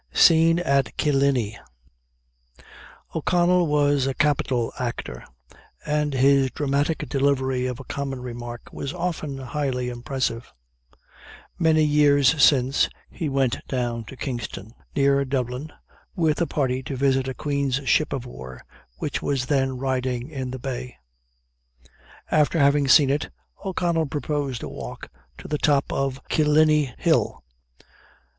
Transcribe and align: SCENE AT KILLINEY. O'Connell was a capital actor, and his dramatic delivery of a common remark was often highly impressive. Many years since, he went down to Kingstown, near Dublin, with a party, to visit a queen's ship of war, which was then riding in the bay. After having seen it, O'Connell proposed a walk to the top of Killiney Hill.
SCENE 0.15 0.57
AT 0.57 0.97
KILLINEY. 0.97 1.59
O'Connell 3.13 3.67
was 3.67 4.07
a 4.07 4.15
capital 4.15 4.73
actor, 4.79 5.23
and 5.85 6.15
his 6.15 6.49
dramatic 6.49 7.07
delivery 7.07 7.67
of 7.67 7.79
a 7.79 7.83
common 7.83 8.19
remark 8.19 8.61
was 8.71 8.95
often 8.95 9.37
highly 9.37 9.89
impressive. 9.89 10.51
Many 11.59 11.83
years 11.83 12.41
since, 12.43 12.89
he 13.11 13.29
went 13.29 13.59
down 13.67 14.03
to 14.05 14.17
Kingstown, 14.17 14.73
near 14.95 15.23
Dublin, 15.23 15.71
with 16.15 16.41
a 16.41 16.47
party, 16.47 16.81
to 16.81 16.95
visit 16.97 17.27
a 17.27 17.35
queen's 17.35 17.87
ship 17.87 18.11
of 18.11 18.25
war, 18.25 18.65
which 18.97 19.21
was 19.21 19.45
then 19.45 19.77
riding 19.77 20.31
in 20.31 20.49
the 20.49 20.57
bay. 20.57 20.95
After 22.31 22.57
having 22.57 22.87
seen 22.87 23.11
it, 23.11 23.29
O'Connell 23.63 24.07
proposed 24.07 24.63
a 24.63 24.67
walk 24.67 25.11
to 25.37 25.47
the 25.47 25.59
top 25.59 25.93
of 25.93 26.19
Killiney 26.27 26.85
Hill. 26.97 27.43